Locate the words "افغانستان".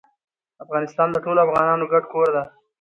0.63-1.07